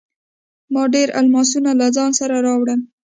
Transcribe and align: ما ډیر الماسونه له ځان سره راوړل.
ما 0.73 0.83
ډیر 0.93 1.07
الماسونه 1.19 1.71
له 1.79 1.87
ځان 1.95 2.11
سره 2.19 2.35
راوړل. 2.45 2.79